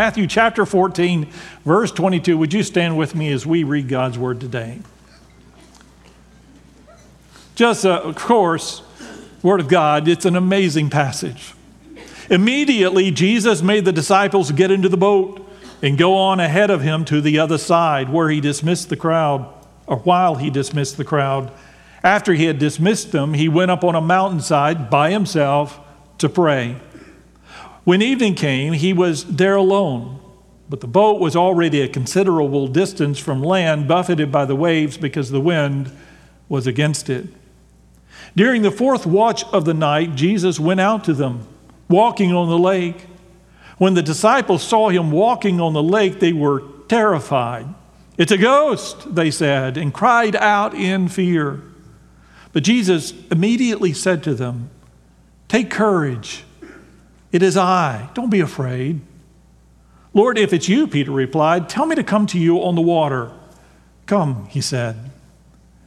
[0.00, 1.28] Matthew chapter 14,
[1.62, 2.38] verse 22.
[2.38, 4.78] Would you stand with me as we read God's word today?
[7.54, 8.80] Just, uh, of course,
[9.42, 11.52] Word of God, it's an amazing passage.
[12.30, 15.46] Immediately, Jesus made the disciples get into the boat
[15.82, 19.52] and go on ahead of him to the other side where he dismissed the crowd,
[19.86, 21.52] or while he dismissed the crowd.
[22.02, 25.78] After he had dismissed them, he went up on a mountainside by himself
[26.16, 26.76] to pray.
[27.90, 30.20] When evening came, he was there alone,
[30.68, 35.32] but the boat was already a considerable distance from land, buffeted by the waves because
[35.32, 35.90] the wind
[36.48, 37.26] was against it.
[38.36, 41.48] During the fourth watch of the night, Jesus went out to them,
[41.88, 43.06] walking on the lake.
[43.78, 47.66] When the disciples saw him walking on the lake, they were terrified.
[48.16, 51.60] It's a ghost, they said, and cried out in fear.
[52.52, 54.70] But Jesus immediately said to them,
[55.48, 56.44] Take courage.
[57.32, 58.10] It is I.
[58.14, 59.00] Don't be afraid.
[60.12, 63.30] Lord, if it's you, Peter replied, tell me to come to you on the water.
[64.06, 65.10] Come, he said.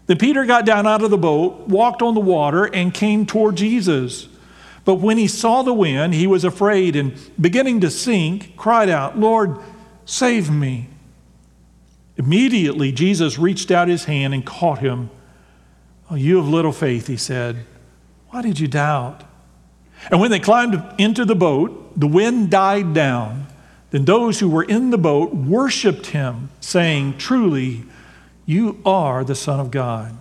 [0.05, 3.58] Then Peter got down out of the boat, walked on the water, and came toward
[3.58, 4.27] Jesus.
[4.86, 9.17] But when he saw the wind, he was afraid and, beginning to sink, cried out,
[9.17, 9.58] Lord,
[10.05, 10.89] save me.
[12.17, 15.09] Immediately, Jesus reached out his hand and caught him.
[16.09, 17.66] Oh, you of little faith, he said,
[18.30, 19.23] why did you doubt?
[20.11, 23.47] And when they climbed into the boat, the wind died down.
[23.91, 27.83] Then those who were in the boat worshiped him, saying, Truly,
[28.45, 30.17] you are the Son of God.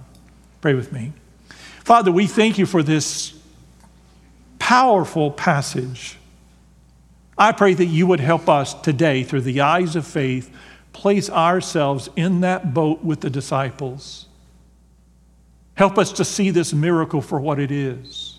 [0.61, 1.13] Pray with me.
[1.85, 3.35] Father, we thank you for this
[4.59, 6.17] powerful passage.
[7.37, 10.55] I pray that you would help us today, through the eyes of faith,
[10.93, 14.27] place ourselves in that boat with the disciples.
[15.75, 18.32] Help us to see this miracle for what it is.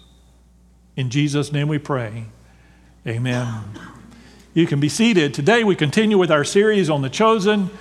[0.95, 2.25] In Jesus' name we pray.
[3.07, 3.63] Amen.
[4.53, 5.33] You can be seated.
[5.33, 7.71] Today we continue with our series on the chosen.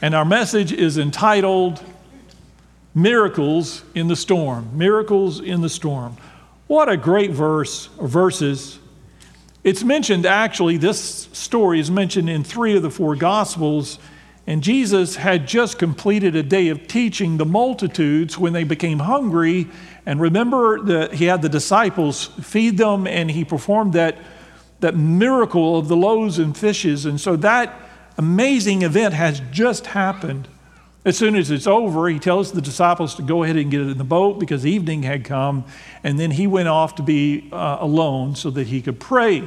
[0.00, 1.82] And our message is entitled
[2.94, 4.70] Miracles in the Storm.
[4.78, 6.16] Miracles in the Storm.
[6.68, 8.78] What a great verse or verses.
[9.64, 13.98] It's mentioned actually, this story is mentioned in three of the four Gospels.
[14.46, 19.68] And Jesus had just completed a day of teaching the multitudes when they became hungry.
[20.04, 24.18] And remember that he had the disciples feed them and he performed that,
[24.80, 27.06] that miracle of the loaves and fishes.
[27.06, 27.80] And so that
[28.18, 30.48] amazing event has just happened.
[31.06, 33.98] As soon as it's over, he tells the disciples to go ahead and get in
[33.98, 35.64] the boat because evening had come,
[36.02, 39.42] and then he went off to be uh, alone so that he could pray.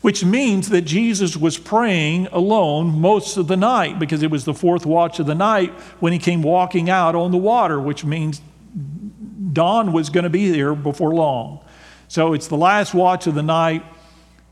[0.00, 4.54] Which means that Jesus was praying alone most of the night because it was the
[4.54, 8.40] fourth watch of the night when he came walking out on the water, which means
[9.52, 11.60] dawn was going to be there before long.
[12.06, 13.84] So it's the last watch of the night.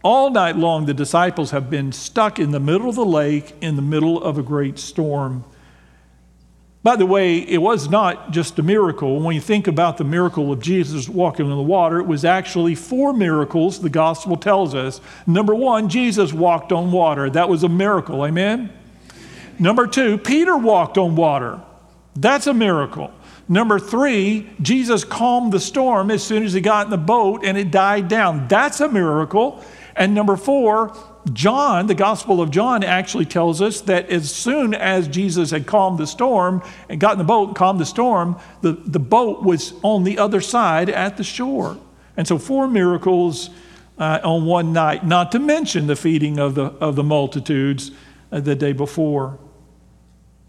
[0.03, 3.77] All night long, the disciples have been stuck in the middle of the lake in
[3.77, 5.45] the middle of a great storm.
[6.87, 9.19] By the way, it was not just a miracle.
[9.19, 12.77] When you think about the miracle of Jesus walking on the water, it was actually
[12.77, 15.01] four miracles, the gospel tells us.
[15.27, 17.29] Number one, Jesus walked on water.
[17.29, 18.25] That was a miracle.
[18.25, 18.73] Amen?
[19.59, 21.61] Number two, Peter walked on water.
[22.15, 23.11] That's a miracle.
[23.49, 27.59] Number three, Jesus calmed the storm as soon as he got in the boat and
[27.59, 28.47] it died down.
[28.47, 29.61] That's a miracle.
[29.97, 30.97] And number four,
[31.33, 35.99] John, the Gospel of John, actually tells us that as soon as Jesus had calmed
[35.99, 39.75] the storm and got in the boat and calmed the storm, the, the boat was
[39.83, 41.79] on the other side at the shore.
[42.17, 43.51] And so, four miracles
[43.99, 47.91] uh, on one night, not to mention the feeding of the, of the multitudes
[48.31, 49.39] uh, the day before.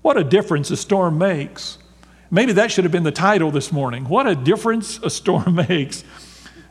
[0.02, 1.78] What a difference a storm makes.
[2.30, 4.08] Maybe that should have been the title this morning.
[4.08, 6.04] What a difference a storm makes.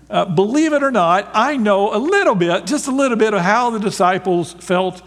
[0.09, 3.41] Uh, believe it or not, I know a little bit, just a little bit, of
[3.41, 5.03] how the disciples felt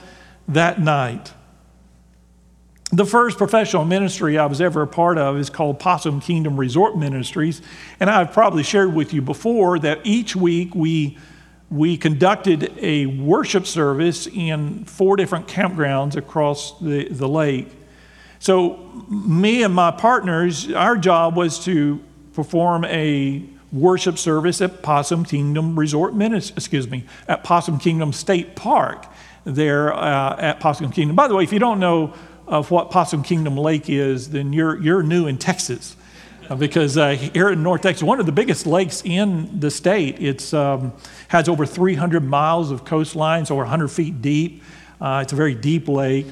[0.49, 1.33] that night.
[2.91, 6.97] The first professional ministry I was ever a part of is called Possum Kingdom Resort
[6.97, 7.61] Ministries.
[7.99, 11.17] And I've probably shared with you before that each week we,
[11.69, 17.69] we conducted a worship service in four different campgrounds across the, the lake.
[18.39, 22.01] So, me and my partners, our job was to
[22.33, 29.05] perform a worship service at Possum Kingdom Resort excuse me, at Possum Kingdom State Park
[29.43, 31.15] there uh, at Possum Kingdom.
[31.15, 32.13] By the way, if you don't know
[32.47, 35.95] of what Possum Kingdom Lake is, then you're, you're new in Texas.
[36.49, 40.19] Uh, because uh, here in North Texas, one of the biggest lakes in the state,
[40.19, 40.91] it um,
[41.27, 44.63] has over 300 miles of coastline, so over 100 feet deep.
[44.99, 46.25] Uh, it's a very deep lake.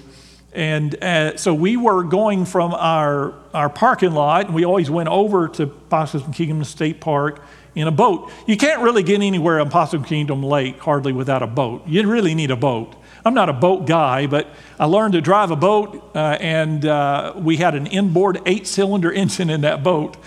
[0.53, 5.09] And uh, so we were going from our, our parking lot, and we always went
[5.09, 7.41] over to Possum Kingdom State Park
[7.75, 8.31] in a boat.
[8.47, 11.85] You can't really get anywhere on Possum Kingdom Lake hardly without a boat.
[11.85, 12.95] You really need a boat.
[13.23, 14.47] I'm not a boat guy, but
[14.79, 19.11] I learned to drive a boat, uh, and uh, we had an inboard eight cylinder
[19.13, 20.17] engine in that boat.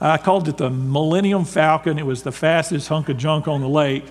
[0.00, 1.98] I called it the Millennium Falcon.
[1.98, 4.04] It was the fastest hunk of junk on the lake.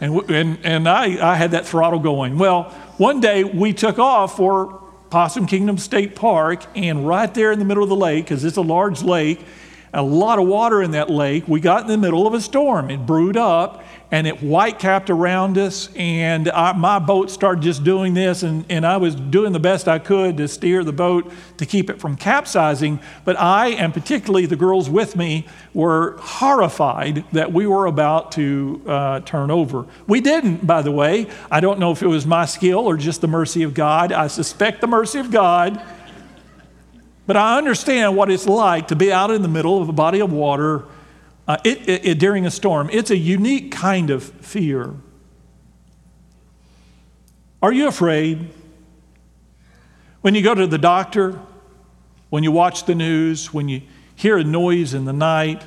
[0.00, 2.38] And, and, and I, I had that throttle going.
[2.38, 2.64] Well,
[2.98, 4.83] one day we took off for
[5.14, 8.56] Possum Kingdom State Park, and right there in the middle of the lake, because it's
[8.56, 9.38] a large lake,
[9.92, 12.90] a lot of water in that lake, we got in the middle of a storm.
[12.90, 13.84] It brewed up,
[14.14, 15.88] and it white capped around us.
[15.96, 19.88] And I, my boat started just doing this, and, and I was doing the best
[19.88, 23.00] I could to steer the boat to keep it from capsizing.
[23.24, 28.80] But I, and particularly the girls with me, were horrified that we were about to
[28.86, 29.84] uh, turn over.
[30.06, 31.26] We didn't, by the way.
[31.50, 34.12] I don't know if it was my skill or just the mercy of God.
[34.12, 35.82] I suspect the mercy of God.
[37.26, 40.20] But I understand what it's like to be out in the middle of a body
[40.20, 40.84] of water
[41.46, 42.88] uh, it, it, it, during a storm.
[42.92, 44.94] It's a unique kind of fear.
[47.62, 48.50] Are you afraid?
[50.20, 51.38] When you go to the doctor,
[52.30, 53.82] when you watch the news, when you
[54.14, 55.62] hear a noise in the night,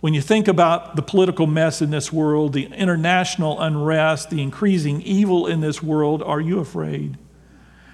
[0.00, 5.02] when you think about the political mess in this world, the international unrest, the increasing
[5.02, 7.16] evil in this world, are you afraid?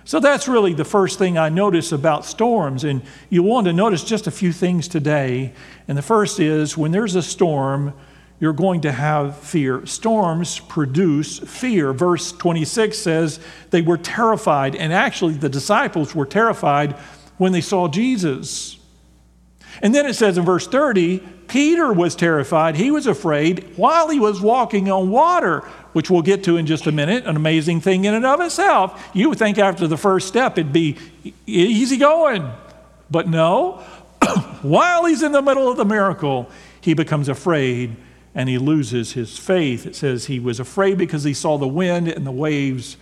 [0.04, 2.84] So that's really the first thing I notice about storms.
[2.84, 5.52] And you want to notice just a few things today.
[5.86, 7.94] And the first is when there's a storm,
[8.40, 9.86] you're going to have fear.
[9.86, 11.92] Storms produce fear.
[11.92, 13.38] Verse 26 says
[13.70, 14.74] they were terrified.
[14.74, 16.92] And actually, the disciples were terrified
[17.38, 18.78] when they saw Jesus.
[19.80, 22.76] And then it says in verse 30, Peter was terrified.
[22.76, 26.86] He was afraid while he was walking on water which we'll get to in just
[26.86, 29.10] a minute, an amazing thing in and of itself.
[29.12, 30.96] You would think after the first step it'd be
[31.46, 32.50] easy going.
[33.10, 33.82] But no,
[34.62, 37.96] while he's in the middle of the miracle, he becomes afraid
[38.34, 39.86] and he loses his faith.
[39.86, 42.96] It says he was afraid because he saw the wind and the waves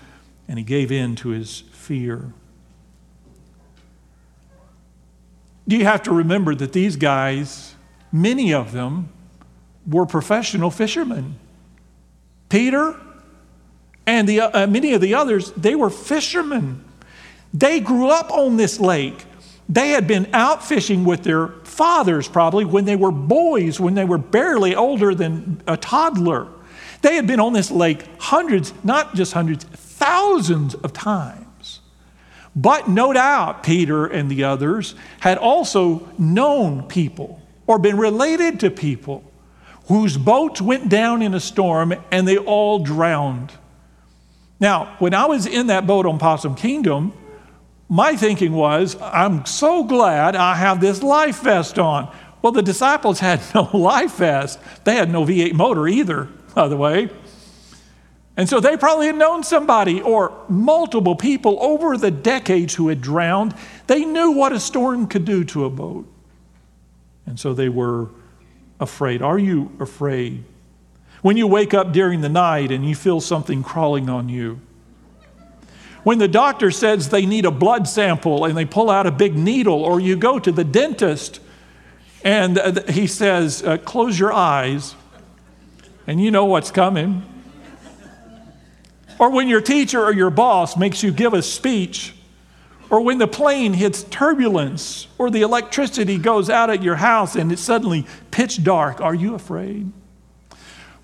[0.49, 2.33] and he gave in to his fear.
[5.60, 7.77] Do You have to remember that these guys,
[8.11, 9.09] many of them,
[9.87, 11.37] were professional fishermen.
[12.49, 12.99] Peter
[14.05, 16.85] and the, uh, many of the others, they were fishermen.
[17.55, 19.25] They grew up on this lake.
[19.69, 24.05] They had been out fishing with their fathers probably when they were boys, when they
[24.05, 26.49] were barely older than a toddler.
[27.03, 31.47] They had been on this lake hundreds, not just hundreds, thousands of times.
[32.61, 38.71] But no doubt Peter and the others had also known people or been related to
[38.71, 39.25] people
[39.87, 43.53] whose boats went down in a storm and they all drowned.
[44.61, 47.15] Now, when I was in that boat on Possum Kingdom,
[47.89, 52.15] my thinking was, I'm so glad I have this life vest on.
[52.43, 54.59] Well, the disciples had no life vest.
[54.85, 57.09] They had no V8 motor either, by the way.
[58.37, 63.01] And so they probably had known somebody or multiple people over the decades who had
[63.01, 63.55] drowned.
[63.87, 66.07] They knew what a storm could do to a boat.
[67.27, 68.09] And so they were
[68.81, 69.23] afraid?
[69.23, 70.45] Are you afraid?
[71.23, 74.61] When you wake up during the night and you feel something crawling on you?
[76.03, 79.37] When the doctor says they need a blood sample and they pull out a big
[79.37, 81.41] needle, or you go to the dentist
[82.25, 84.95] and he says, uh, Close your eyes,
[86.07, 87.23] and you know what's coming.
[89.21, 92.15] Or when your teacher or your boss makes you give a speech
[92.91, 97.53] or when the plane hits turbulence, or the electricity goes out at your house and
[97.53, 99.93] it's suddenly pitch dark, are you afraid?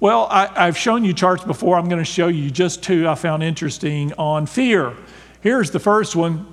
[0.01, 1.79] Well, I, have shown you charts before.
[1.79, 4.95] I'm going to show you just two I found interesting on fear.
[5.43, 6.53] Here's the first one.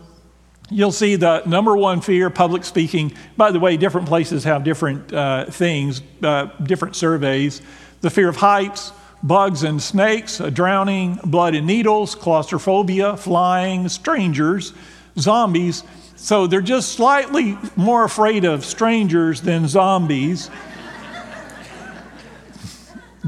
[0.70, 3.12] You'll see the number one fear, public speaking.
[3.36, 7.62] By the way, different places have different uh, things, uh, different surveys.
[8.02, 8.94] The fear of heights,
[9.24, 14.74] bugs and snakes, drowning, blood and needles, claustrophobia, flying, strangers,
[15.18, 15.84] zombies.
[16.16, 20.50] So they're just slightly more afraid of strangers than zombies.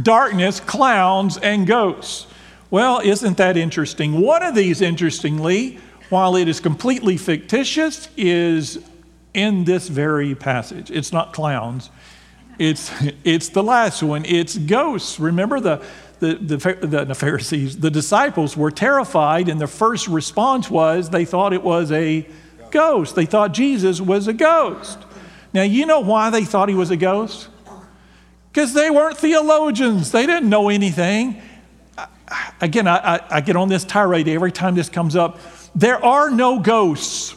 [0.02, 2.28] Darkness, clowns, and ghosts.
[2.70, 4.20] Well, isn't that interesting?
[4.20, 8.80] One of these, interestingly, while it is completely fictitious, is
[9.34, 10.92] in this very passage.
[10.92, 11.90] It's not clowns,
[12.57, 12.91] it's,
[13.24, 14.25] it's the last one.
[14.25, 15.19] It's ghosts.
[15.19, 15.85] Remember the,
[16.19, 21.53] the, the, the Pharisees, the disciples were terrified, and the first response was they thought
[21.53, 22.27] it was a
[22.71, 23.15] ghost.
[23.15, 25.00] They thought Jesus was a ghost.
[25.53, 27.50] Now, you know why they thought he was a ghost?
[28.51, 31.41] Because they weren't theologians, they didn't know anything.
[32.62, 35.39] Again, I, I, I get on this tirade every time this comes up.
[35.75, 37.35] there are no ghosts.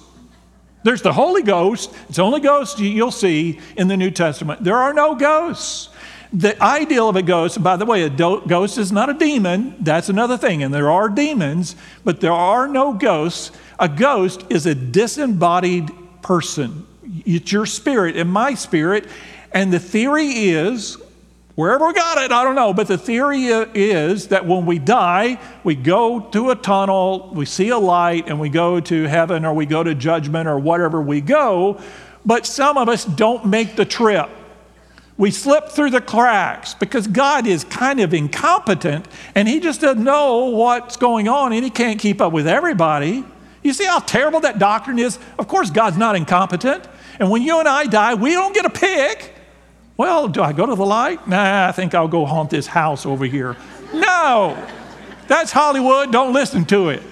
[0.82, 1.92] There's the Holy Ghost.
[2.08, 4.62] It's the only ghost you'll see in the New Testament.
[4.62, 5.88] There are no ghosts.
[6.32, 9.76] The ideal of a ghost, by the way, a do- ghost is not a demon.
[9.80, 10.62] That's another thing.
[10.62, 13.50] And there are demons, but there are no ghosts.
[13.78, 15.90] A ghost is a disembodied
[16.22, 16.86] person.
[17.24, 19.06] It's your spirit and my spirit.
[19.52, 20.98] And the theory is
[21.58, 22.72] Wherever we got it, I don't know.
[22.72, 27.70] But the theory is that when we die, we go to a tunnel, we see
[27.70, 31.20] a light, and we go to heaven or we go to judgment or whatever we
[31.20, 31.80] go.
[32.24, 34.30] But some of us don't make the trip.
[35.16, 40.04] We slip through the cracks because God is kind of incompetent and He just doesn't
[40.04, 43.24] know what's going on and He can't keep up with everybody.
[43.64, 45.18] You see how terrible that doctrine is?
[45.40, 46.86] Of course, God's not incompetent.
[47.18, 49.34] And when you and I die, we don't get a pick.
[49.98, 51.26] Well, do I go to the light?
[51.26, 53.56] Nah, I think I'll go haunt this house over here.
[53.92, 54.56] No,
[55.26, 56.12] that's Hollywood.
[56.12, 57.02] Don't listen to it.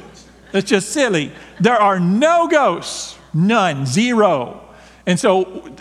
[0.53, 1.33] It's just silly.
[1.59, 4.63] There are no ghosts, none, zero.
[5.05, 5.75] And so,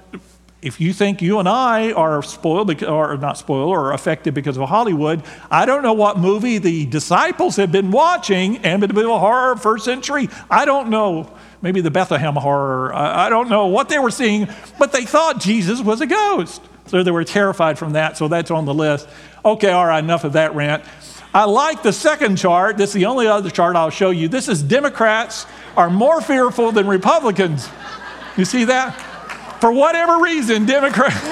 [0.64, 4.68] if you think you and I are spoiled, or not spoiled, or affected because of
[4.68, 5.22] Hollywood,
[5.52, 10.28] I don't know what movie the disciples have been watching, Amityville Horror, first century.
[10.50, 11.32] I don't know.
[11.62, 12.96] Maybe the Bethlehem Horror.
[12.96, 14.48] I don't know what they were seeing,
[14.80, 16.64] but they thought Jesus was a ghost.
[16.88, 19.08] So they were terrified from that, so that's on the list.
[19.44, 20.84] Okay, all right, enough of that rant.
[21.34, 22.78] I like the second chart.
[22.78, 24.30] This is the only other chart I'll show you.
[24.30, 27.68] This is Democrats are more fearful than Republicans.
[28.38, 28.92] You see that?
[29.60, 31.20] For whatever reason, Democrats.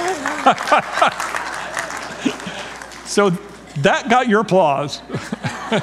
[3.06, 3.30] so
[3.80, 5.02] that got your applause.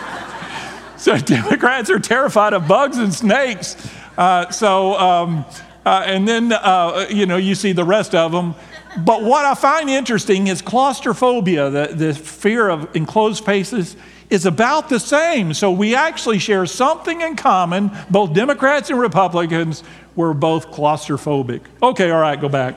[0.97, 3.77] so Democrats are terrified of bugs and snakes.
[4.19, 5.47] Uh, so, um,
[5.87, 8.55] uh, and then, uh, you know, you see the rest of them.
[8.97, 13.97] But what I find interesting is claustrophobia, the, the fear of enclosed spaces,
[14.31, 15.55] is about the same.
[15.55, 19.83] So we actually share something in common, both Democrats and Republicans.
[20.17, 21.63] We're both claustrophobic.
[21.83, 22.77] Okay, all right, go back.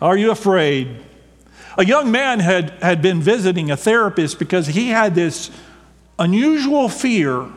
[0.00, 0.96] Are you afraid?
[1.76, 5.50] A young man had, had been visiting a therapist because he had this
[6.18, 7.48] unusual fear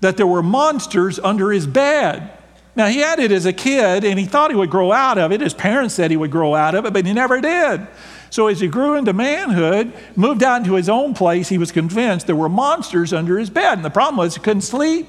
[0.00, 2.35] that there were monsters under his bed.
[2.76, 5.32] Now, he had it as a kid and he thought he would grow out of
[5.32, 5.40] it.
[5.40, 7.86] His parents said he would grow out of it, but he never did.
[8.28, 12.26] So, as he grew into manhood, moved out into his own place, he was convinced
[12.26, 13.78] there were monsters under his bed.
[13.78, 15.08] And the problem was he couldn't sleep.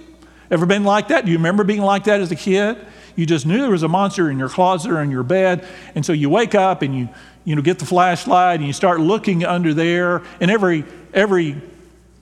[0.49, 1.25] Ever been like that?
[1.25, 2.77] Do you remember being like that as a kid?
[3.17, 5.67] You just knew there was a monster in your closet or in your bed.
[5.95, 7.09] And so you wake up and you,
[7.43, 10.21] you know, get the flashlight and you start looking under there.
[10.39, 11.61] And every, every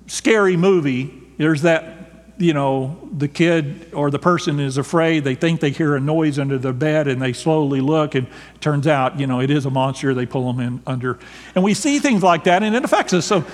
[0.08, 2.04] scary movie, there's that
[2.38, 5.24] you know, the kid or the person is afraid.
[5.24, 8.27] They think they hear a noise under their bed and they slowly look, and
[8.60, 10.13] turns out, you know, it is a monster.
[10.13, 11.18] They pull them in under.
[11.56, 13.25] And we see things like that, and it affects us.
[13.25, 13.46] So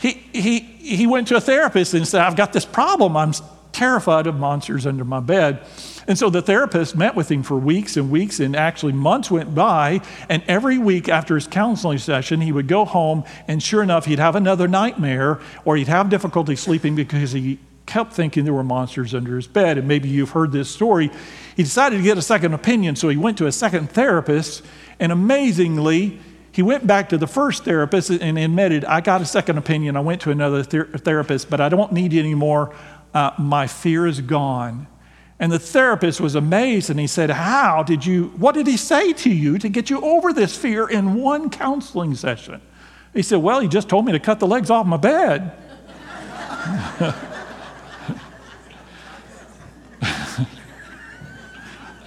[0.00, 3.16] he, he, he went to a therapist and said, I've got this problem.
[3.16, 3.32] I'm
[3.72, 5.60] terrified of monsters under my bed.
[6.08, 9.54] And so the therapist met with him for weeks and weeks, and actually months went
[9.54, 10.00] by.
[10.28, 14.18] And every week after his counseling session, he would go home, and sure enough, he'd
[14.18, 19.14] have another nightmare, or he'd have difficulty sleeping because he kept thinking there were monsters
[19.14, 19.78] under his bed.
[19.78, 21.10] And maybe you've heard this story.
[21.56, 24.62] He decided to get a second opinion, so he went to a second therapist.
[25.00, 26.20] And amazingly,
[26.52, 29.96] he went back to the first therapist and admitted, I got a second opinion.
[29.96, 32.74] I went to another ther- therapist, but I don't need it anymore.
[33.14, 34.86] Uh, my fear is gone.
[35.38, 39.12] And the therapist was amazed and he said, How did you, what did he say
[39.12, 42.62] to you to get you over this fear in one counseling session?
[43.12, 45.52] He said, Well, he just told me to cut the legs off my bed.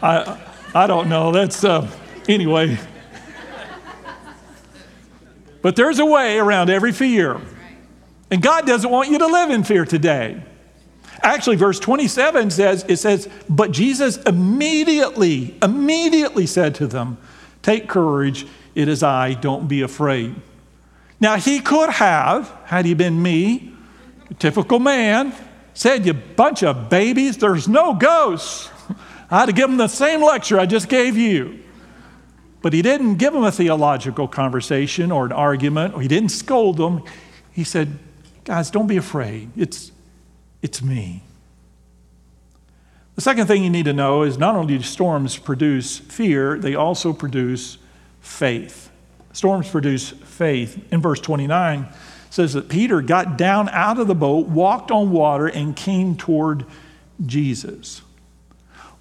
[0.02, 0.40] I,
[0.74, 1.32] I don't know.
[1.32, 1.90] That's, uh,
[2.28, 2.78] anyway.
[5.62, 7.40] But there's a way around every fear.
[8.32, 10.42] And God doesn't want you to live in fear today.
[11.22, 17.18] Actually, verse 27 says, it says, but Jesus immediately, immediately said to them,
[17.62, 20.36] Take courage, it is I, don't be afraid.
[21.20, 23.74] Now, he could have, had he been me,
[24.38, 25.34] typical man,
[25.74, 28.70] said, You bunch of babies, there's no ghosts.
[29.32, 31.60] I had to give him the same lecture I just gave you.
[32.62, 37.04] But he didn't give them a theological conversation or an argument, he didn't scold them.
[37.52, 38.00] He said,
[38.44, 39.52] Guys, don't be afraid.
[39.56, 39.92] It's,
[40.62, 41.24] it's me.
[43.16, 46.74] The second thing you need to know is not only do storms produce fear, they
[46.74, 47.78] also produce
[48.22, 48.90] faith.
[49.34, 50.82] Storms produce faith.
[50.92, 51.88] In verse 29,
[52.30, 56.66] says that Peter got down out of the boat, walked on water, and came toward
[57.26, 58.02] Jesus.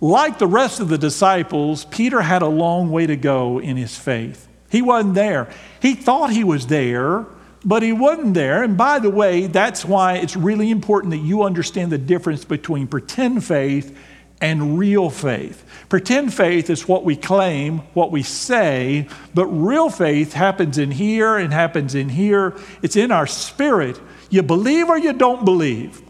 [0.01, 3.97] Like the rest of the disciples, Peter had a long way to go in his
[3.97, 4.49] faith.
[4.71, 5.51] He wasn't there.
[5.81, 7.27] He thought he was there,
[7.65, 8.63] but he wasn't there.
[8.63, 12.87] And by the way, that's why it's really important that you understand the difference between
[12.87, 13.97] pretend faith
[14.41, 15.65] and real faith.
[15.89, 21.37] Pretend faith is what we claim, what we say, but real faith happens in here
[21.37, 22.55] and happens in here.
[22.83, 24.01] It's in our spirit.
[24.31, 26.03] You believe or you don't believe.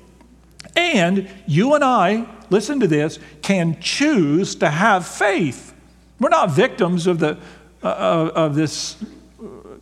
[0.76, 5.75] And you and I, listen to this, can choose to have faith.
[6.21, 7.38] We're not victims of, the,
[7.83, 8.97] uh, of this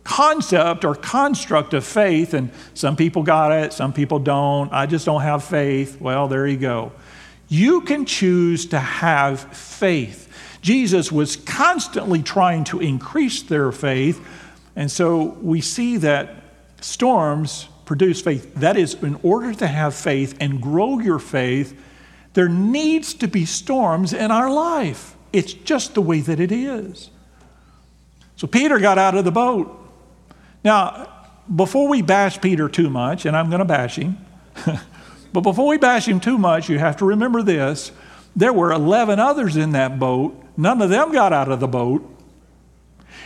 [0.03, 4.71] concept or construct of faith, and some people got it, some people don't.
[4.71, 5.99] I just don't have faith.
[5.99, 6.91] Well, there you go.
[7.49, 10.23] You can choose to have faith.
[10.61, 14.25] Jesus was constantly trying to increase their faith,
[14.75, 16.35] and so we see that
[16.81, 18.53] storms produce faith.
[18.55, 21.79] That is, in order to have faith and grow your faith,
[22.33, 25.15] there needs to be storms in our life.
[25.33, 27.09] It's just the way that it is.
[28.35, 29.73] So Peter got out of the boat.
[30.63, 31.13] Now,
[31.53, 34.17] before we bash Peter too much, and I'm going to bash him,
[35.33, 37.91] but before we bash him too much, you have to remember this.
[38.35, 40.43] There were 11 others in that boat.
[40.55, 42.16] None of them got out of the boat.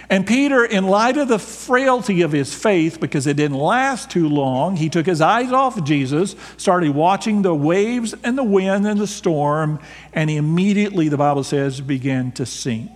[0.09, 4.27] And Peter, in light of the frailty of his faith, because it didn't last too
[4.27, 8.85] long, he took his eyes off of Jesus, started watching the waves and the wind
[8.85, 9.79] and the storm,
[10.13, 12.91] and he immediately, the Bible says, began to sink.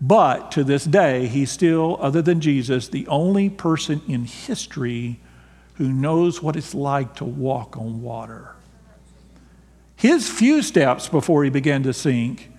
[0.00, 5.20] But to this day, he's still, other than Jesus, the only person in history
[5.74, 8.54] who knows what it's like to walk on water.
[9.96, 12.50] His few steps before he began to sink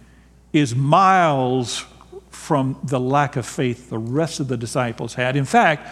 [0.54, 1.86] is miles
[2.32, 5.36] from the lack of faith the rest of the disciples had.
[5.36, 5.88] In fact,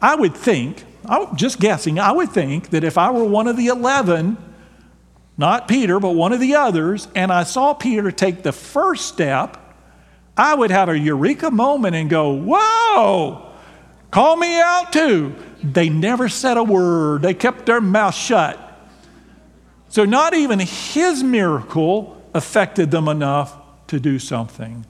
[0.00, 3.56] I would think, I'm just guessing, I would think that if I were one of
[3.56, 4.36] the 11,
[5.36, 9.60] not Peter, but one of the others, and I saw Peter take the first step,
[10.36, 13.52] I would have a eureka moment and go, Whoa,
[14.10, 15.34] call me out too.
[15.62, 18.60] They never said a word, they kept their mouth shut.
[19.88, 24.84] So, not even his miracle affected them enough to do something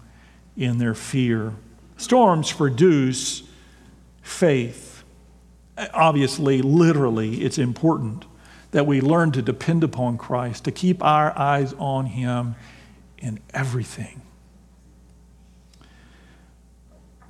[0.56, 1.54] in their fear.
[1.96, 3.42] Storms produce
[4.22, 5.04] faith.
[5.92, 8.24] Obviously, literally, it's important
[8.70, 12.56] that we learn to depend upon Christ, to keep our eyes on Him
[13.18, 14.22] in everything.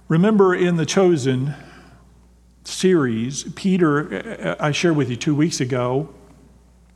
[0.09, 1.55] Remember in the Chosen,
[2.65, 6.09] series, Peter, I shared with you two weeks ago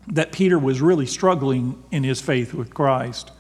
[0.09, 3.31] that Peter was really struggling in his faith with Christ.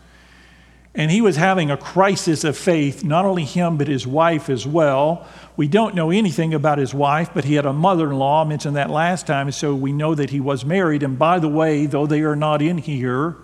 [0.94, 4.66] And he was having a crisis of faith, not only him, but his wife as
[4.66, 5.26] well.
[5.56, 8.44] We don't know anything about his wife, but he had a mother in law.
[8.44, 11.02] I mentioned that last time, so we know that he was married.
[11.02, 13.36] And by the way, though they are not in here,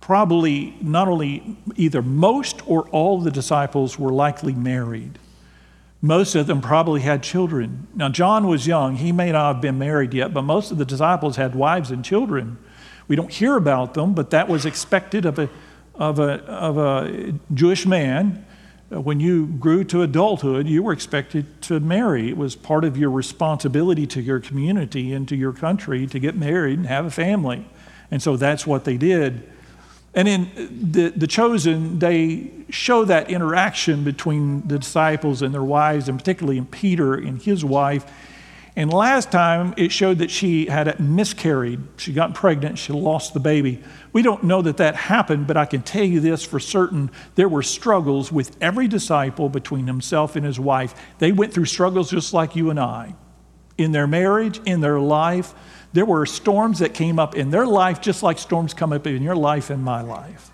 [0.00, 5.18] probably not only either most or all the disciples were likely married.
[6.00, 7.88] Most of them probably had children.
[7.94, 8.96] Now, John was young.
[8.96, 12.04] He may not have been married yet, but most of the disciples had wives and
[12.04, 12.56] children.
[13.08, 15.50] We don't hear about them, but that was expected of a,
[15.98, 18.44] of a, of a Jewish man.
[18.90, 22.28] Uh, when you grew to adulthood, you were expected to marry.
[22.28, 26.36] It was part of your responsibility to your community and to your country to get
[26.36, 27.66] married and have a family.
[28.10, 29.46] And so that's what they did.
[30.14, 30.50] And in
[30.92, 36.58] the, the chosen, they show that interaction between the disciples and their wives, and particularly
[36.58, 38.10] in Peter and his wife.
[38.78, 41.80] And last time it showed that she had miscarried.
[41.96, 43.82] She got pregnant, she lost the baby.
[44.12, 47.10] We don't know that that happened, but I can tell you this for certain.
[47.34, 50.94] There were struggles with every disciple between himself and his wife.
[51.18, 53.16] They went through struggles just like you and I
[53.76, 55.54] in their marriage, in their life.
[55.92, 59.24] There were storms that came up in their life, just like storms come up in
[59.24, 60.52] your life and my life.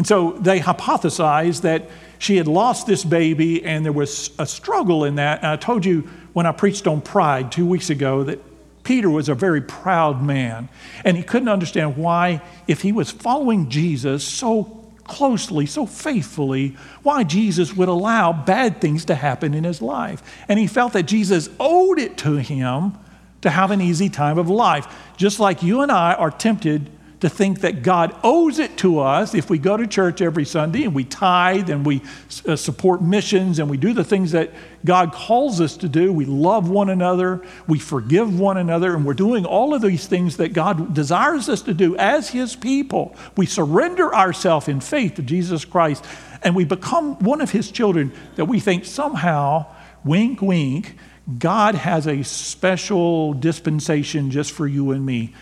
[0.00, 5.04] And so they hypothesized that she had lost this baby and there was a struggle
[5.04, 5.40] in that.
[5.40, 8.38] And I told you when I preached on pride two weeks ago that
[8.82, 10.70] Peter was a very proud man.
[11.04, 17.22] And he couldn't understand why, if he was following Jesus so closely, so faithfully, why
[17.22, 20.22] Jesus would allow bad things to happen in his life.
[20.48, 22.96] And he felt that Jesus owed it to him
[23.42, 24.86] to have an easy time of life.
[25.18, 29.34] Just like you and I are tempted to think that God owes it to us
[29.34, 32.02] if we go to church every Sunday and we tithe and we
[32.46, 34.50] uh, support missions and we do the things that
[34.84, 36.12] God calls us to do.
[36.12, 40.38] We love one another, we forgive one another, and we're doing all of these things
[40.38, 43.14] that God desires us to do as His people.
[43.36, 46.04] We surrender ourselves in faith to Jesus Christ
[46.42, 49.66] and we become one of His children that we think somehow,
[50.04, 50.96] wink, wink,
[51.38, 55.34] God has a special dispensation just for you and me.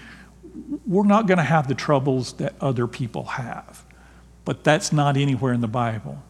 [0.86, 3.84] We're not going to have the troubles that other people have.
[4.44, 6.22] But that's not anywhere in the Bible.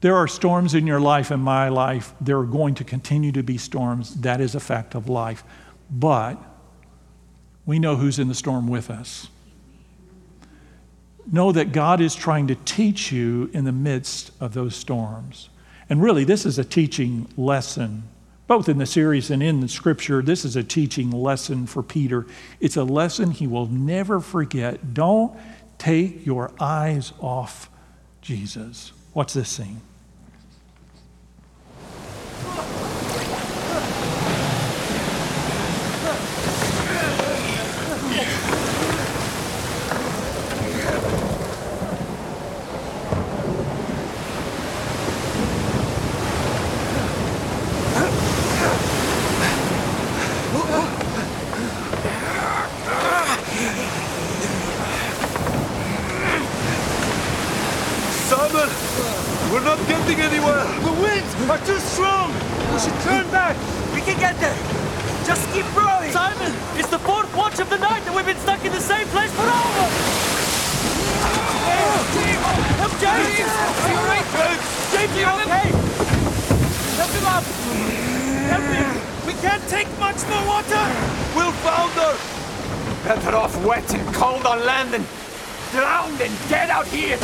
[0.00, 2.12] There are storms in your life and my life.
[2.20, 4.16] There are going to continue to be storms.
[4.16, 5.44] That is a fact of life.
[5.90, 6.36] But
[7.64, 9.28] we know who's in the storm with us.
[11.30, 15.48] Know that God is trying to teach you in the midst of those storms.
[15.88, 18.02] And really, this is a teaching lesson,
[18.46, 20.22] both in the series and in the scripture.
[20.22, 22.26] This is a teaching lesson for Peter.
[22.60, 24.94] It's a lesson he will never forget.
[24.94, 25.36] Don't
[25.78, 27.70] take your eyes off
[28.20, 28.92] Jesus.
[29.12, 29.80] What's this scene?
[58.24, 58.68] Simon!
[59.52, 60.64] We're not getting anywhere!
[60.80, 62.32] The winds are too strong!
[62.72, 63.54] We should turn back!
[63.94, 64.56] We can get there!
[65.26, 66.10] Just keep rowing!
[66.10, 66.52] Simon!
[66.74, 69.30] It's the fourth watch of the night and we've been stuck in the same place
[69.32, 69.92] for hours!
[72.80, 73.44] Help James!
[73.44, 74.26] Are you alright?
[74.90, 75.68] James, are you okay?
[76.96, 77.42] Help him up!
[77.42, 79.26] Help him!
[79.26, 80.82] We can't take much more water!
[81.34, 82.12] We'll founder!
[83.04, 85.04] Better off wet and cold on land than
[85.72, 87.18] drowned and dead out here.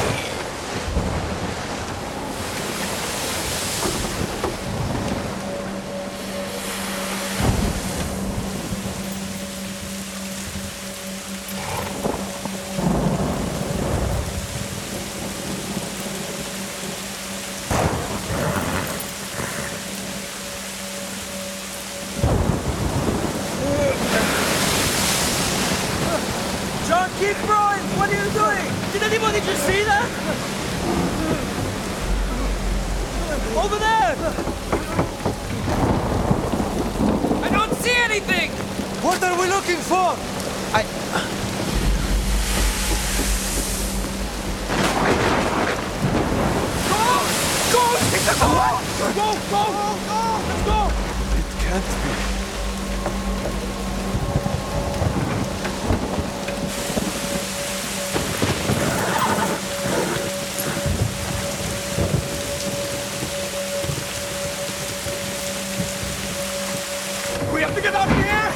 [67.70, 68.50] Have to get out of here.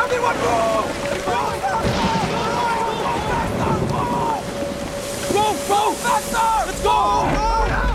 [0.00, 0.88] Everyone move!
[5.32, 5.92] Go, go!
[6.00, 6.66] Faster!
[6.66, 7.26] Let's go!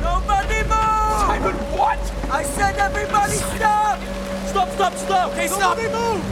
[0.02, 1.18] Nobody move!
[1.26, 2.00] Simon, what?
[2.32, 4.00] I said everybody stop!
[4.46, 5.32] Stop, stop, stop!
[5.32, 5.78] Okay, stop!
[5.78, 6.24] Nobody move!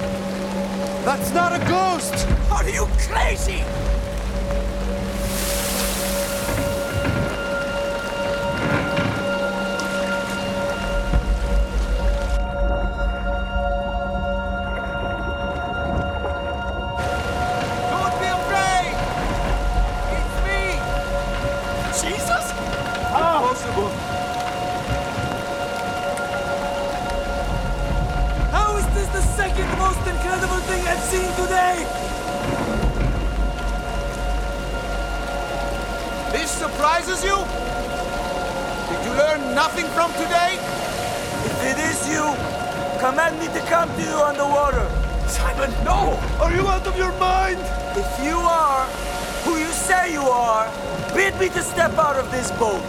[1.03, 2.27] That's not a ghost!
[2.51, 3.63] Are you crazy?
[31.07, 31.87] Seen today?
[36.35, 37.37] This surprises you?
[38.91, 40.59] Did you learn nothing from today?
[41.47, 42.25] If it is you,
[42.99, 44.83] command me to come to you on the water.
[45.29, 46.19] Simon, no!
[46.41, 47.59] Are you out of your mind?
[47.95, 48.83] If you are
[49.45, 50.67] who you say you are,
[51.15, 52.83] bid me to step out of this boat.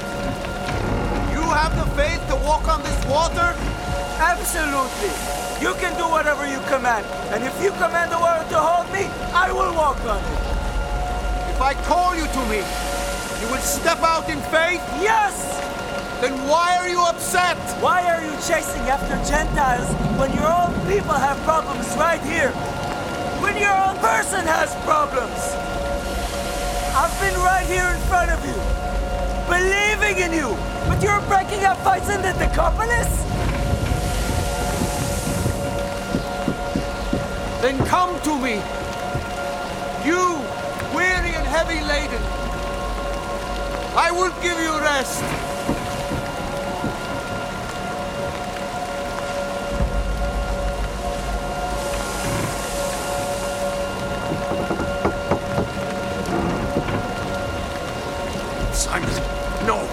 [1.30, 3.54] You have the faith to walk on this water?
[4.18, 5.14] Absolutely.
[5.62, 7.06] You can do whatever you command.
[7.30, 10.42] And if you command the water to hold me, I will walk on it.
[11.54, 12.66] If I call you to me,
[13.38, 14.82] you will step out in faith?
[14.98, 15.58] Yes!
[16.20, 17.56] Then why are you upset?
[17.78, 19.86] Why are you chasing after Gentiles
[20.18, 22.50] when your own people have problems right here?
[23.38, 25.38] When your own person has problems?
[26.98, 28.58] I've been right here in front of you,
[29.46, 30.58] believing in you,
[30.90, 33.37] but you're breaking up fights in the Decapolis?
[37.60, 38.54] Then come to me,
[40.06, 40.38] you
[40.94, 42.22] weary and heavy laden.
[43.96, 45.18] I will give you rest.
[58.72, 59.10] Simon,
[59.66, 59.84] no!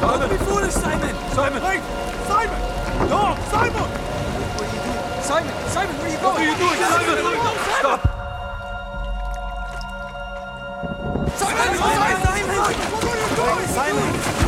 [0.00, 1.14] Don't be foolish, Simon!
[1.30, 1.62] Simon!
[1.62, 2.07] Wait!
[5.78, 6.34] Simon, Simon, where are you going?
[6.34, 7.58] What are you doing, Simon?
[7.78, 8.00] Stop!
[11.38, 11.70] Simon!
[11.78, 12.18] Simon!
[12.24, 12.56] Simon!
[12.90, 13.68] What are you doing?
[13.68, 14.47] Simon!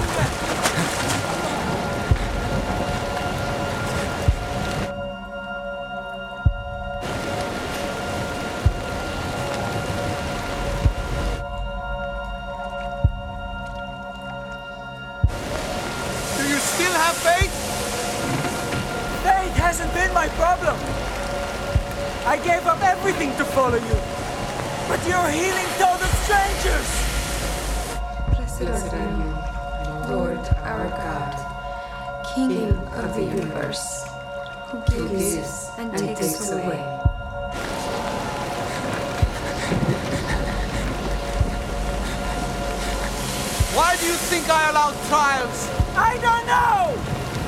[45.10, 45.68] Trials?
[45.96, 46.94] I don't know!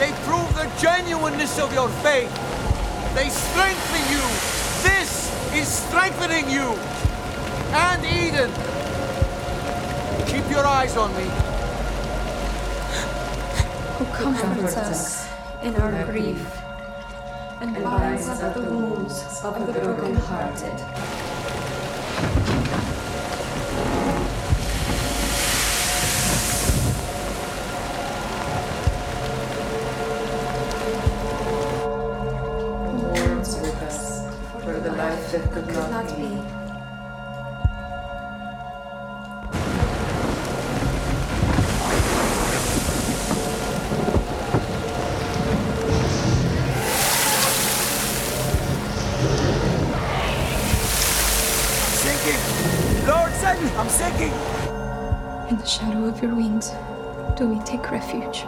[0.03, 2.33] They prove the genuineness of your faith.
[3.14, 4.25] They strengthen you.
[4.83, 6.75] This is strengthening you.
[7.87, 8.51] And Eden.
[10.27, 11.31] Keep your eyes on me.
[13.98, 15.29] who comforts us
[15.62, 16.44] in our grief
[17.61, 21.21] and binds up the wounds of the brokenhearted.
[35.32, 36.28] The life that could not be.
[51.96, 53.06] Sinking!
[53.06, 53.70] Lord, send!
[53.78, 54.32] I'm sinking!
[55.48, 56.72] In the shadow of your wings
[57.36, 58.44] do we take refuge.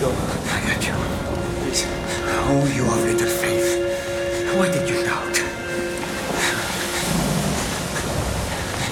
[0.00, 0.08] Go.
[0.08, 0.94] I got you.
[1.60, 1.84] Please.
[2.48, 3.68] Oh, you have little faith.
[4.56, 5.36] Why did you doubt?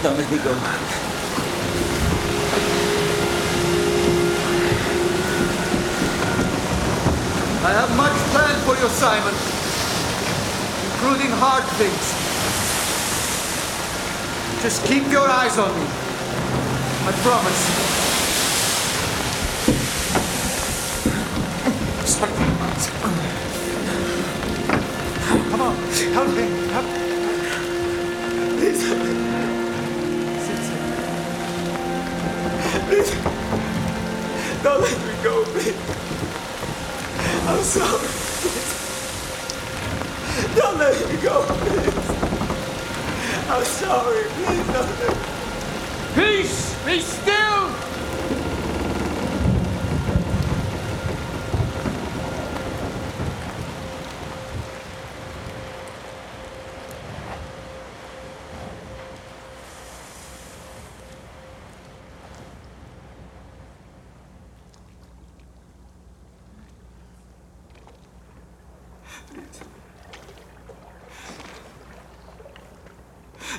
[0.03, 0.53] Don't let me go.
[7.65, 9.35] I have much planned for you, Simon,
[10.93, 12.07] including hard things.
[14.63, 15.87] Just keep your eyes on me.
[17.09, 18.08] I promise.
[25.59, 25.77] Come on,
[26.15, 26.45] help me.
[26.71, 26.91] Help me.
[28.59, 28.81] Please.
[30.45, 30.81] Sit, sit.
[32.87, 33.11] Please.
[34.63, 35.79] Don't let me go, please.
[37.49, 38.09] I'm sorry.
[38.39, 38.71] Please.
[40.55, 41.99] Don't let me go, please.
[43.51, 44.25] I'm sorry.
[44.29, 45.23] Please don't let me
[46.15, 46.77] Peace!
[46.87, 47.58] Be still!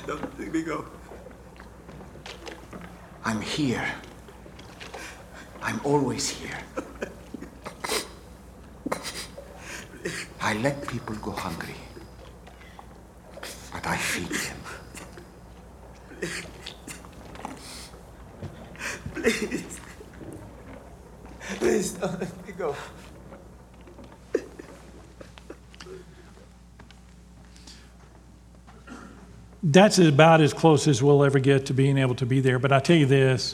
[0.07, 0.85] Don't let me go.
[3.23, 3.85] I'm here.
[5.61, 6.57] I'm always here.
[10.41, 11.75] I let people go hungry.
[13.71, 14.57] But I feed them.
[19.13, 19.79] Please.
[21.59, 22.75] Please don't let me go.
[29.71, 32.57] That's about as close as we'll ever get to being able to be there.
[32.57, 33.53] But I tell you this,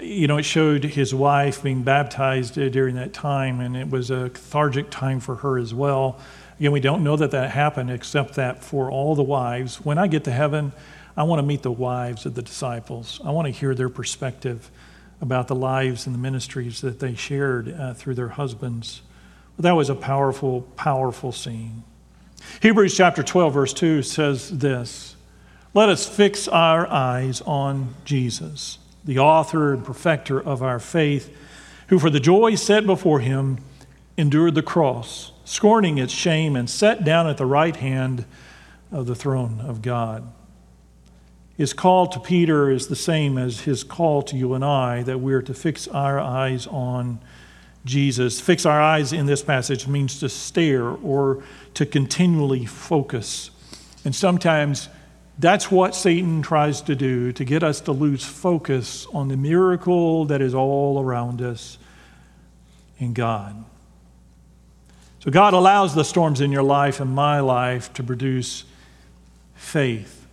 [0.00, 4.10] you know, it showed his wife being baptized uh, during that time, and it was
[4.10, 6.18] a cathartic time for her as well.
[6.58, 10.08] Again, we don't know that that happened, except that for all the wives, when I
[10.08, 10.72] get to heaven,
[11.16, 13.20] I want to meet the wives of the disciples.
[13.24, 14.72] I want to hear their perspective
[15.20, 19.02] about the lives and the ministries that they shared uh, through their husbands.
[19.54, 21.84] But that was a powerful, powerful scene.
[22.60, 25.14] Hebrews chapter 12, verse 2 says this
[25.74, 31.36] Let us fix our eyes on Jesus, the author and perfecter of our faith,
[31.88, 33.58] who for the joy set before him
[34.16, 38.24] endured the cross, scorning its shame, and sat down at the right hand
[38.92, 40.32] of the throne of God.
[41.56, 45.18] His call to Peter is the same as his call to you and I, that
[45.18, 47.18] we're to fix our eyes on
[47.84, 48.40] Jesus.
[48.40, 51.42] Fix our eyes in this passage means to stare or
[51.74, 53.50] to continually focus.
[54.04, 54.88] And sometimes
[55.38, 60.26] that's what Satan tries to do to get us to lose focus on the miracle
[60.26, 61.78] that is all around us
[62.98, 63.64] in God.
[65.20, 68.64] So God allows the storms in your life and my life to produce
[69.54, 70.26] faith.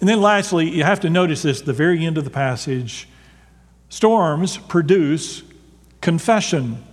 [0.00, 3.08] And then lastly, you have to notice this the very end of the passage.
[3.88, 5.42] Storms produce
[6.00, 6.84] confession.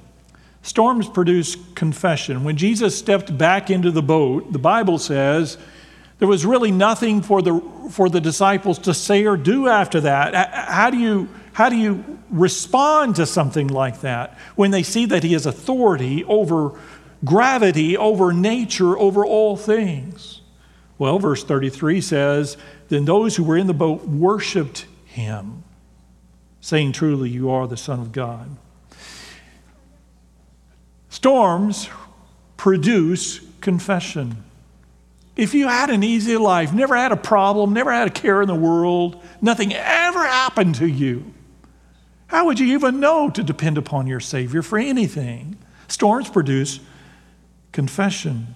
[0.62, 2.43] Storms produce confession.
[2.43, 5.58] When Jesus stepped back into the boat, the Bible says
[6.19, 7.60] there was really nothing for the,
[7.91, 10.54] for the disciples to say or do after that.
[10.54, 15.23] How do, you, how do you respond to something like that when they see that
[15.23, 16.80] he has authority over
[17.23, 20.41] gravity, over nature, over all things?
[20.97, 22.56] Well, verse 33 says,
[22.88, 25.63] Then those who were in the boat worshiped him,
[26.62, 28.56] saying, Truly, you are the Son of God.
[31.10, 31.89] Storms
[32.56, 34.43] produce confession.
[35.36, 38.48] If you had an easy life, never had a problem, never had a care in
[38.48, 41.34] the world, nothing ever happened to you,
[42.28, 45.58] how would you even know to depend upon your Savior for anything?
[45.88, 46.80] Storms produce
[47.71, 48.56] confession.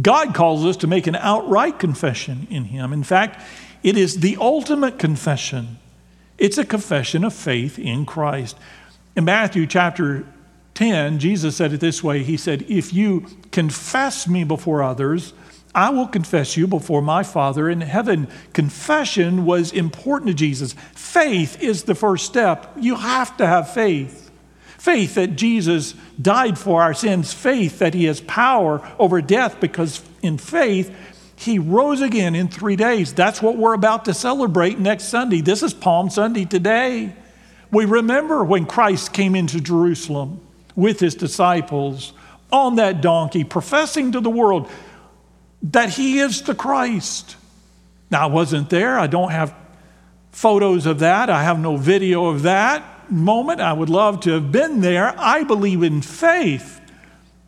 [0.00, 2.92] God calls us to make an outright confession in Him.
[2.92, 3.40] In fact,
[3.82, 5.78] it is the ultimate confession.
[6.38, 8.56] It's a confession of faith in Christ.
[9.16, 10.26] In Matthew chapter
[10.74, 15.32] 10, Jesus said it this way He said, If you confess me before others,
[15.74, 18.28] I will confess you before my Father in heaven.
[18.52, 20.72] Confession was important to Jesus.
[20.94, 22.72] Faith is the first step.
[22.76, 24.30] You have to have faith.
[24.78, 30.02] Faith that Jesus died for our sins, faith that he has power over death because
[30.22, 30.94] in faith
[31.36, 33.14] he rose again in three days.
[33.14, 35.40] That's what we're about to celebrate next Sunday.
[35.40, 37.14] This is Palm Sunday today.
[37.70, 40.40] We remember when Christ came into Jerusalem
[40.74, 42.12] with his disciples
[42.52, 44.68] on that donkey, professing to the world,
[45.62, 47.36] that he is the Christ.
[48.10, 48.98] Now, I wasn't there.
[48.98, 49.54] I don't have
[50.32, 51.30] photos of that.
[51.30, 53.60] I have no video of that moment.
[53.60, 55.14] I would love to have been there.
[55.18, 56.80] I believe in faith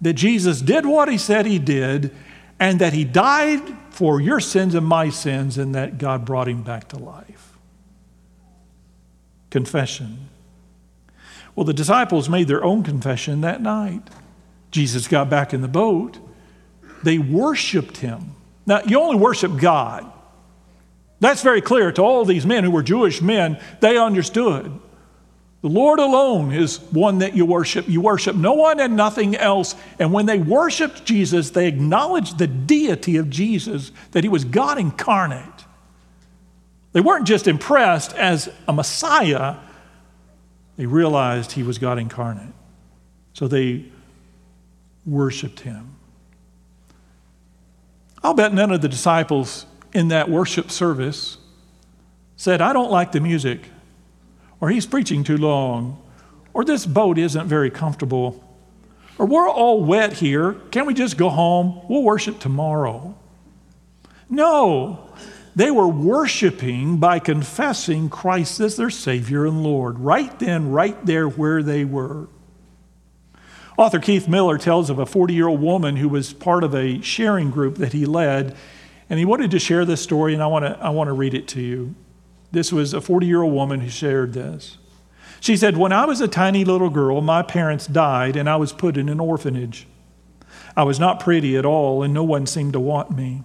[0.01, 2.14] that Jesus did what he said he did
[2.59, 6.62] and that he died for your sins and my sins and that God brought him
[6.62, 7.57] back to life.
[9.51, 10.29] Confession.
[11.55, 14.03] Well, the disciples made their own confession that night.
[14.70, 16.18] Jesus got back in the boat
[17.03, 18.35] they worshiped him.
[18.67, 20.11] Now, you only worship God.
[21.21, 23.61] That's very clear to all these men who were Jewish men.
[23.81, 24.73] They understood.
[25.62, 27.88] The Lord alone is one that you worship.
[27.88, 29.77] You worship no one and nothing else.
[30.01, 34.79] And when they worshiped Jesus, they acknowledged the deity of Jesus, that he was God
[34.79, 35.47] incarnate.
[36.93, 39.57] They weren't just impressed as a Messiah,
[40.77, 42.53] they realized he was God incarnate.
[43.35, 43.85] So they
[45.07, 45.91] worshiped him.
[48.24, 51.38] I'll bet none of the disciples in that worship service
[52.37, 53.61] said, I don't like the music,
[54.61, 56.02] or he's preaching too long,
[56.54, 58.42] or this boat isn't very comfortable,
[59.18, 60.54] or we're all wet here.
[60.70, 61.82] Can't we just go home?
[61.88, 63.16] We'll worship tomorrow.
[64.28, 65.11] No,
[65.54, 71.28] they were worshiping by confessing Christ as their Savior and Lord, right then, right there
[71.28, 72.28] where they were.
[73.78, 77.00] Author Keith Miller tells of a 40 year old woman who was part of a
[77.00, 78.54] sharing group that he led,
[79.08, 81.35] and he wanted to share this story, and I want to, I want to read
[81.35, 81.94] it to you.
[82.50, 84.76] This was a 40 year old woman who shared this.
[85.40, 88.72] She said, When I was a tiny little girl, my parents died, and I was
[88.72, 89.87] put in an orphanage.
[90.76, 93.42] I was not pretty at all, and no one seemed to want me.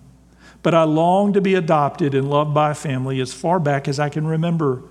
[0.61, 3.99] But I longed to be adopted and loved by a family as far back as
[3.99, 4.83] I can remember.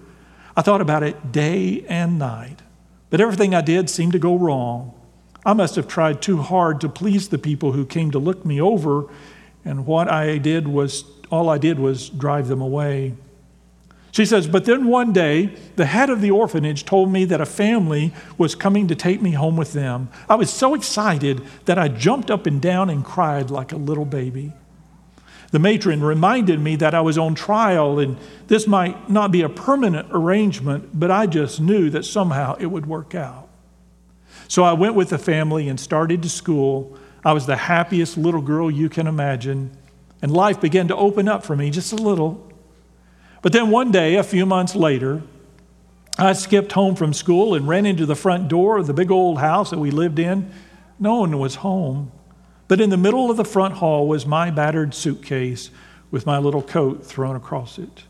[0.56, 2.62] I thought about it day and night,
[3.10, 4.95] but everything I did seemed to go wrong.
[5.46, 8.60] I must have tried too hard to please the people who came to look me
[8.60, 9.06] over,
[9.64, 13.14] and what I did was, all I did was drive them away.
[14.10, 17.46] She says, But then one day, the head of the orphanage told me that a
[17.46, 20.08] family was coming to take me home with them.
[20.28, 24.04] I was so excited that I jumped up and down and cried like a little
[24.04, 24.52] baby.
[25.52, 28.16] The matron reminded me that I was on trial and
[28.48, 32.86] this might not be a permanent arrangement, but I just knew that somehow it would
[32.86, 33.45] work out.
[34.48, 36.96] So I went with the family and started to school.
[37.24, 39.76] I was the happiest little girl you can imagine,
[40.22, 42.50] and life began to open up for me just a little.
[43.42, 45.22] But then one day, a few months later,
[46.18, 49.38] I skipped home from school and ran into the front door of the big old
[49.38, 50.50] house that we lived in.
[50.98, 52.10] No one was home.
[52.68, 55.70] But in the middle of the front hall was my battered suitcase
[56.10, 58.04] with my little coat thrown across it.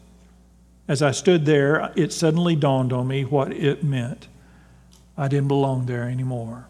[0.89, 4.29] As I stood there, it suddenly dawned on me what it meant.
[5.17, 6.69] I didn't belong there anymore.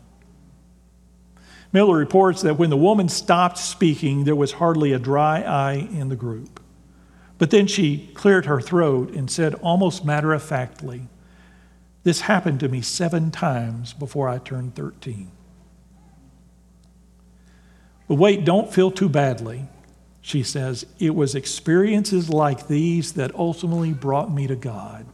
[1.73, 6.09] Miller reports that when the woman stopped speaking, there was hardly a dry eye in
[6.09, 6.61] the group.
[7.39, 11.09] But then she cleared her throat and said almost matter of factly,
[12.03, 15.31] This happened to me seven times before I turned 13.
[18.09, 19.69] But wait, don't feel too badly.
[20.21, 25.07] She says, It was experiences like these that ultimately brought me to God.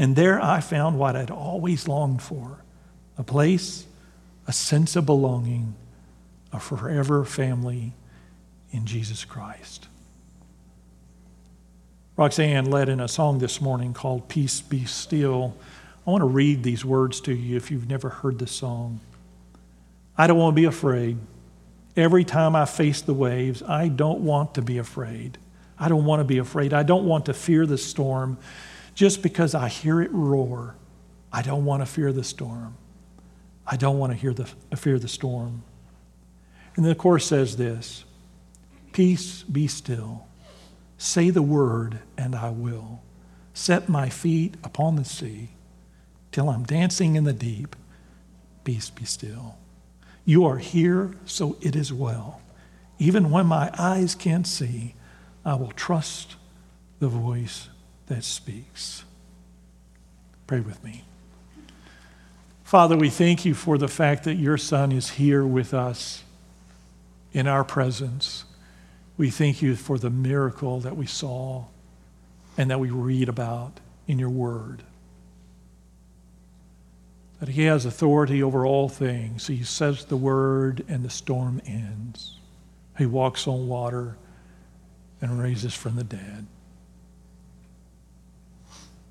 [0.00, 2.64] And there I found what I'd always longed for
[3.18, 3.84] a place,
[4.46, 5.74] a sense of belonging,
[6.54, 7.92] a forever family
[8.70, 9.88] in Jesus Christ.
[12.16, 15.54] Roxanne led in a song this morning called Peace Be Still.
[16.06, 19.00] I want to read these words to you if you've never heard the song.
[20.16, 21.18] I don't want to be afraid.
[21.94, 25.36] Every time I face the waves, I don't want to be afraid.
[25.78, 26.72] I don't want to be afraid.
[26.72, 28.38] I don't want to fear the storm
[29.00, 30.76] just because I hear it roar.
[31.32, 32.76] I don't want to fear the storm.
[33.66, 34.44] I don't want to hear the,
[34.76, 35.62] fear the storm.
[36.76, 38.04] And then the chorus says this
[38.92, 40.26] Peace be still.
[40.98, 43.00] Say the word, and I will.
[43.54, 45.48] Set my feet upon the sea
[46.30, 47.76] till I'm dancing in the deep.
[48.64, 49.56] Peace be still.
[50.26, 52.42] You are here, so it is well.
[52.98, 54.94] Even when my eyes can't see,
[55.42, 56.36] I will trust
[56.98, 57.70] the voice
[58.10, 59.04] that speaks.
[60.48, 61.04] Pray with me.
[62.64, 66.24] Father, we thank you for the fact that your Son is here with us
[67.32, 68.44] in our presence.
[69.16, 71.66] We thank you for the miracle that we saw
[72.58, 74.82] and that we read about in your word.
[77.38, 79.46] That he has authority over all things.
[79.46, 82.34] He says the word and the storm ends.
[82.98, 84.16] He walks on water
[85.20, 86.48] and raises from the dead.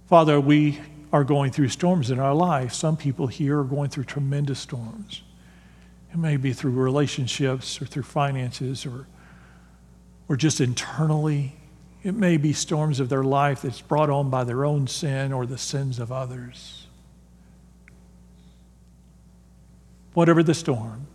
[0.10, 0.80] Father, we
[1.14, 2.74] are going through storms in our life.
[2.74, 5.22] Some people here are going through tremendous storms.
[6.12, 9.05] It may be through relationships or through finances or
[10.28, 11.55] or just internally.
[12.01, 15.45] It may be storms of their life that's brought on by their own sin or
[15.45, 16.88] the sins of others.
[20.16, 21.05] Whatever the storm,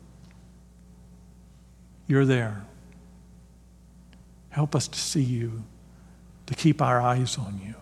[2.07, 2.65] you're there.
[4.51, 5.65] Help us to see you,
[6.47, 7.75] to keep our eyes on you,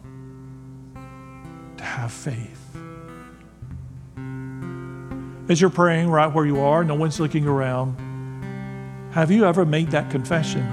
[1.82, 2.76] to have faith.
[5.48, 7.96] As you're praying right where you are, no one's looking around,
[9.12, 10.64] have you ever made that confession?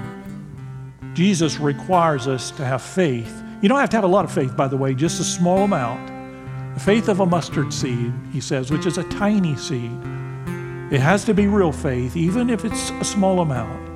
[1.12, 3.42] Jesus requires us to have faith.
[3.60, 5.64] You don't have to have a lot of faith, by the way, just a small
[5.64, 6.06] amount.
[6.74, 9.90] The faith of a mustard seed, he says, which is a tiny seed.
[10.92, 13.88] It has to be real faith, even if it's a small amount.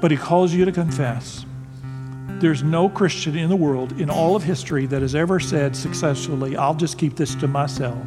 [0.00, 1.44] But he calls you to confess.
[2.44, 6.58] There's no Christian in the world, in all of history, that has ever said successfully,
[6.58, 8.06] I'll just keep this to myself.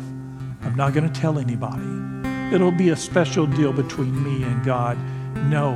[0.61, 2.53] I'm not going to tell anybody.
[2.53, 4.95] It'll be a special deal between me and God.
[5.49, 5.73] No.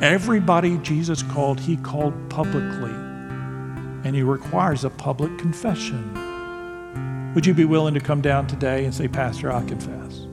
[0.00, 2.90] Everybody Jesus called, he called publicly.
[2.90, 7.32] And he requires a public confession.
[7.36, 10.26] Would you be willing to come down today and say, Pastor, I confess.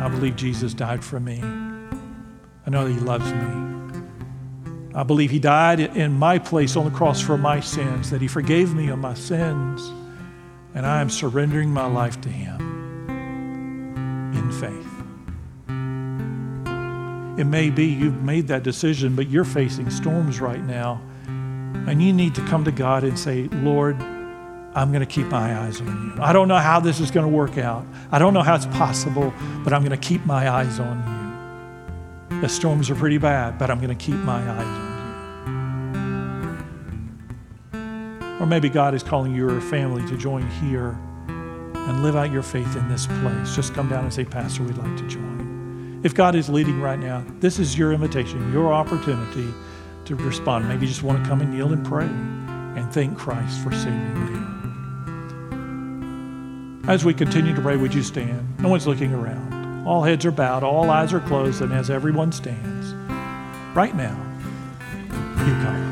[0.00, 1.40] I believe Jesus died for me.
[1.42, 3.71] I know that he loves me.
[4.94, 8.28] I believe he died in my place on the cross for my sins, that he
[8.28, 9.90] forgave me of my sins,
[10.74, 12.60] and I am surrendering my life to him
[14.34, 14.92] in faith.
[17.38, 21.00] It may be you've made that decision, but you're facing storms right now.
[21.86, 23.96] And you need to come to God and say, Lord,
[24.74, 26.22] I'm going to keep my eyes on you.
[26.22, 27.86] I don't know how this is going to work out.
[28.10, 29.32] I don't know how it's possible,
[29.64, 30.98] but I'm going to keep my eyes on
[32.30, 32.40] you.
[32.40, 34.81] The storms are pretty bad, but I'm going to keep my eyes on
[38.42, 42.74] Or maybe God is calling your family to join here and live out your faith
[42.76, 43.54] in this place.
[43.54, 46.00] Just come down and say, Pastor, we'd like to join.
[46.02, 49.54] If God is leading right now, this is your invitation, your opportunity
[50.06, 50.68] to respond.
[50.68, 54.16] Maybe you just want to come and kneel and pray and thank Christ for saving
[56.82, 56.90] you.
[56.90, 58.58] As we continue to pray, would you stand?
[58.58, 59.86] No one's looking around.
[59.86, 62.92] All heads are bowed, all eyes are closed, and as everyone stands,
[63.76, 64.18] right now,
[65.46, 65.91] you come.